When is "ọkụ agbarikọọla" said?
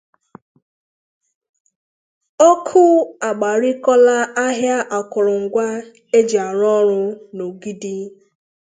2.49-4.15